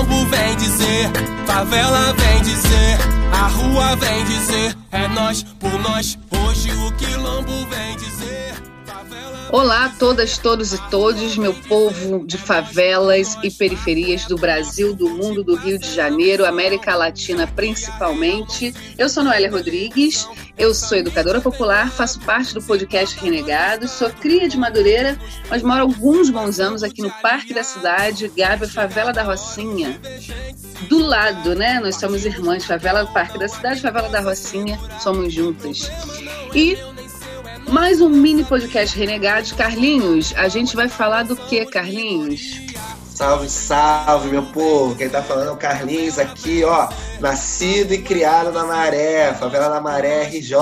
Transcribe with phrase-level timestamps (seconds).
[0.00, 1.10] quilombo vem dizer,
[1.46, 2.98] favela vem dizer,
[3.32, 6.18] a rua vem dizer, é nós por nós.
[6.30, 8.69] Hoje o quilombo vem dizer.
[9.52, 15.08] Olá a todas, todos e todos, meu povo de favelas e periferias do Brasil, do
[15.08, 18.72] mundo, do Rio de Janeiro, América Latina principalmente.
[18.96, 24.48] Eu sou Noélia Rodrigues, eu sou educadora popular, faço parte do podcast Renegados, sou cria
[24.48, 29.24] de Madureira, mas moro alguns bons anos aqui no Parque da Cidade, Gávea, Favela da
[29.24, 30.00] Rocinha.
[30.88, 31.80] Do lado, né?
[31.80, 35.90] Nós somos irmãs, Favela do Parque da Cidade, Favela da Rocinha, somos juntas.
[36.54, 36.78] E
[37.70, 39.52] mais um mini podcast Renegados.
[39.52, 42.60] Carlinhos, a gente vai falar do que, Carlinhos?
[43.06, 44.96] Salve, salve, meu povo!
[44.96, 46.88] Quem tá falando é o Carlinhos aqui, ó.
[47.20, 50.56] Nascido e criado na Maré, favela da Maré, RJ.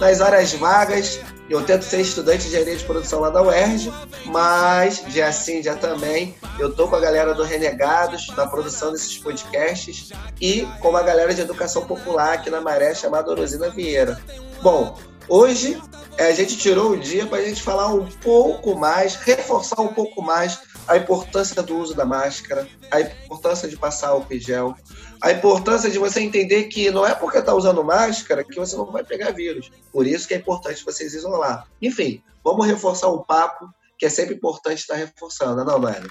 [0.00, 3.92] Nas horas vagas, eu tento ser estudante de engenharia de produção lá da UERJ,
[4.26, 9.18] mas dia sim, dia também, eu tô com a galera do Renegados na produção desses
[9.18, 14.18] podcasts e com a galera de educação popular aqui na Maré, chamada Orosina Vieira.
[14.62, 14.96] Bom,
[15.28, 15.80] Hoje
[16.24, 20.22] a gente tirou o dia para a gente falar um pouco mais, reforçar um pouco
[20.22, 24.74] mais a importância do uso da máscara, a importância de passar álcool em gel,
[25.20, 28.86] a importância de você entender que não é porque está usando máscara que você não
[28.86, 29.70] vai pegar vírus.
[29.92, 31.66] Por isso que é importante vocês isolar.
[31.82, 36.08] Enfim, vamos reforçar um papo que é sempre importante estar reforçando, não, Noélia?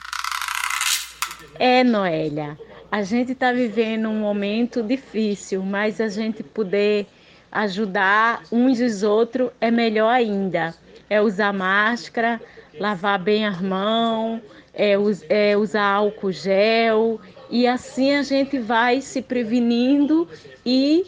[1.57, 2.57] É, Noélia.
[2.91, 7.07] A gente está vivendo um momento difícil, mas a gente poder
[7.55, 10.75] ajudar uns os outros é melhor ainda.
[11.09, 12.41] É usar máscara,
[12.79, 14.41] lavar bem as mãos,
[14.73, 14.93] é,
[15.29, 20.27] é usar álcool gel e assim a gente vai se prevenindo
[20.65, 21.05] e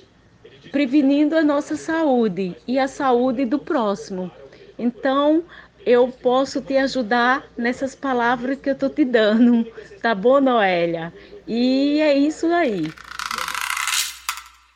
[0.72, 4.32] prevenindo a nossa saúde e a saúde do próximo.
[4.80, 5.44] Então,
[5.86, 9.66] eu posso te ajudar nessas palavras que eu tô te dando,
[10.02, 11.14] tá bom, Noélia?
[11.48, 12.94] E é isso aí.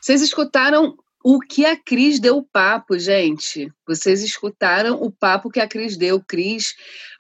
[0.02, 3.72] Vocês escutaram o que a Cris deu o papo, gente.
[3.88, 6.22] Vocês escutaram o papo que a Cris deu.
[6.22, 6.74] Cris,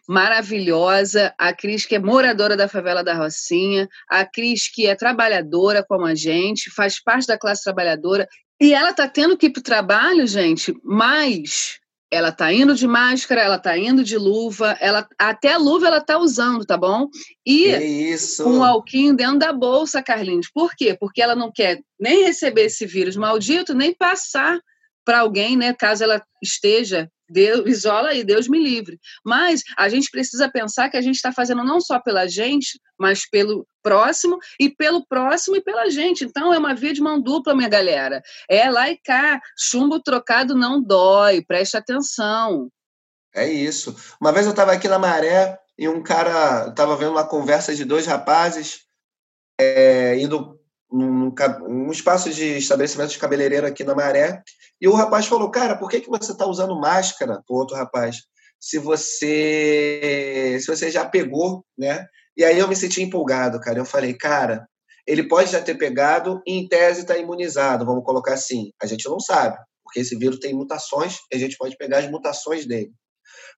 [0.07, 1.33] maravilhosa.
[1.37, 3.87] A Cris, que é moradora da favela da Rocinha.
[4.09, 8.27] A Cris, que é trabalhadora como a gente, faz parte da classe trabalhadora.
[8.59, 11.80] E ela está tendo que ir para o trabalho, gente, mas
[12.11, 16.01] ela tá indo de máscara, ela tá indo de luva, ela até a luva ela
[16.01, 17.07] tá usando, tá bom?
[17.45, 17.67] E
[18.11, 18.47] isso.
[18.47, 20.49] um alquinho dentro da bolsa, Carlinhos.
[20.53, 20.95] Por quê?
[20.99, 24.59] Porque ela não quer nem receber esse vírus maldito, nem passar
[25.05, 28.99] para alguém, né, caso ela esteja Deus isola e Deus me livre.
[29.25, 33.27] Mas a gente precisa pensar que a gente está fazendo não só pela gente, mas
[33.29, 36.23] pelo próximo e pelo próximo e pela gente.
[36.25, 38.21] Então é uma via de mão dupla, minha galera.
[38.49, 39.39] É lá e cá.
[39.57, 41.43] Chumbo trocado não dói.
[41.43, 42.69] Preste atenção.
[43.33, 43.95] É isso.
[44.19, 47.85] Uma vez eu estava aqui na Maré e um cara estava vendo uma conversa de
[47.85, 48.81] dois rapazes
[49.59, 50.60] é, indo
[50.91, 51.33] num,
[51.67, 54.41] num, espaço de estabelecimento de cabeleireiro aqui na Maré.
[54.79, 57.41] E o rapaz falou: Cara, por que, que você está usando máscara?
[57.49, 58.23] O outro rapaz,
[58.59, 62.05] se você se você já pegou, né?
[62.35, 63.79] E aí eu me senti empolgado, cara.
[63.79, 64.67] Eu falei: Cara,
[65.07, 67.85] ele pode já ter pegado e, em tese, está imunizado.
[67.85, 68.71] Vamos colocar assim.
[68.81, 72.09] A gente não sabe, porque esse vírus tem mutações e a gente pode pegar as
[72.09, 72.91] mutações dele.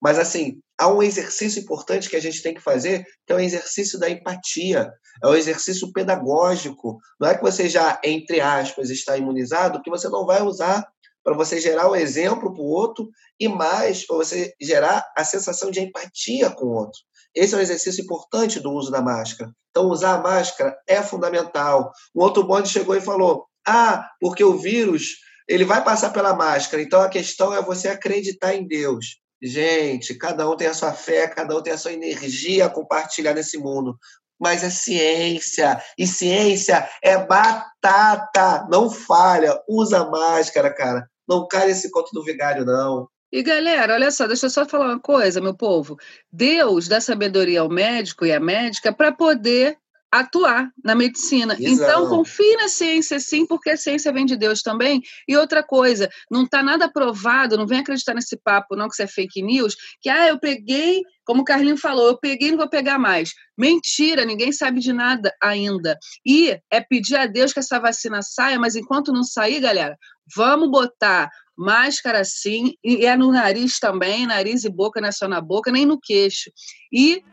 [0.01, 3.39] Mas, assim, há um exercício importante que a gente tem que fazer, que é o
[3.39, 4.91] exercício da empatia,
[5.23, 7.00] é o exercício pedagógico.
[7.19, 10.85] Não é que você já, entre aspas, está imunizado, que você não vai usar
[11.23, 15.23] para você gerar o um exemplo para o outro e mais para você gerar a
[15.23, 17.00] sensação de empatia com o outro.
[17.34, 19.51] Esse é um exercício importante do uso da máscara.
[19.69, 21.91] Então, usar a máscara é fundamental.
[22.13, 25.16] Um outro bonde chegou e falou: ah, porque o vírus
[25.47, 29.17] ele vai passar pela máscara, então a questão é você acreditar em Deus.
[29.46, 33.34] Gente, cada um tem a sua fé, cada um tem a sua energia a compartilhar
[33.34, 34.00] nesse mundo.
[34.40, 39.62] Mas é ciência, e ciência é batata, não falha.
[39.68, 41.06] Usa máscara, cara.
[41.28, 43.09] Não cai nesse conto do vigário, não.
[43.34, 45.98] E galera, olha só, deixa eu só falar uma coisa, meu povo.
[46.32, 49.78] Deus dá sabedoria ao médico e à médica para poder
[50.20, 51.56] atuar na medicina.
[51.60, 51.72] Exato.
[51.72, 55.02] Então, confie na ciência, sim, porque a ciência vem de Deus também.
[55.28, 59.02] E outra coisa, não está nada provado, não vem acreditar nesse papo, não, que isso
[59.02, 62.60] é fake news, que, ah, eu peguei, como o Carlinho falou, eu peguei e não
[62.60, 63.34] vou pegar mais.
[63.58, 65.98] Mentira, ninguém sabe de nada ainda.
[66.24, 69.98] E é pedir a Deus que essa vacina saia, mas enquanto não sair, galera,
[70.36, 71.28] vamos botar
[71.58, 75.72] máscara sim, e é no nariz também, nariz e boca, não é só na boca,
[75.72, 76.52] nem no queixo.
[76.92, 77.24] E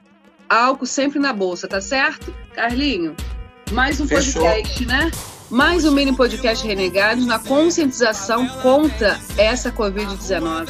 [0.48, 2.34] álcool sempre na bolsa, tá certo?
[2.54, 3.14] Carlinho,
[3.72, 4.42] mais um Fechou.
[4.42, 5.10] podcast, né?
[5.48, 10.68] Mais um mini podcast Renegados na conscientização contra essa Covid-19.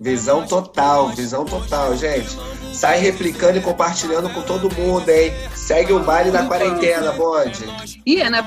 [0.00, 2.36] Visão total, visão total, gente.
[2.72, 5.32] Sai replicando e compartilhando com todo mundo, hein?
[5.54, 7.64] Segue o baile da quarentena, bonde.
[8.06, 8.38] E é na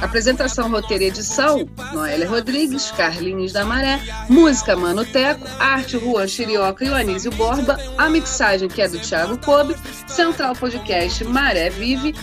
[0.00, 6.84] apresentação, roteiro e edição, Noélia Rodrigues, Carlinhos da Maré, música Mano Teco, arte Juan Chirioca
[6.84, 12.14] e Anísio Borba, a mixagem que é do Thiago Kobe, Central Podcast Maré Vive,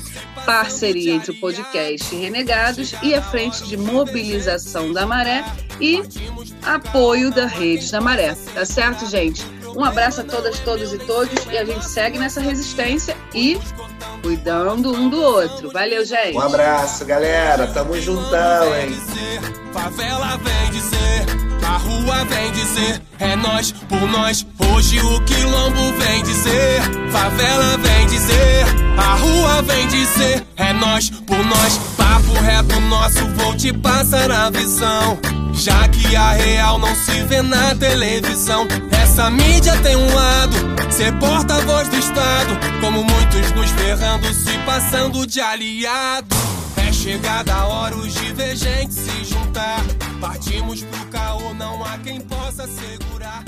[0.45, 5.44] parceria entre o podcast Renegados e a Frente de Mobilização da Maré
[5.81, 6.01] e
[6.63, 8.36] apoio da Redes da Maré.
[8.54, 9.45] Tá certo, gente?
[9.77, 13.59] Um abraço a todas, todos e todos e a gente segue nessa resistência e
[14.24, 15.71] cuidando um do outro.
[15.71, 16.35] Valeu, gente.
[16.35, 17.68] Um abraço, galera.
[17.68, 19.00] Tamo juntão, hein?
[19.71, 21.25] Favela vem dizer,
[21.63, 24.47] a rua vem dizer, é nós por nós.
[24.74, 26.81] Hoje o quilombo vem dizer,
[27.12, 28.65] favela vem dizer,
[28.97, 31.77] a rua vem dizer, é nós por nós.
[31.95, 35.19] Papo reto nosso, vou te passar a visão.
[35.53, 40.55] Já que a real não se vê na televisão, essa mídia tem um lado,
[40.91, 46.35] ser porta-voz do Estado, como muitos nos ferrando, se passando de aliado.
[46.88, 49.83] É chegada a hora os divergentes se juntar.
[50.21, 53.44] Partimos pro caô, não há quem possa segurar.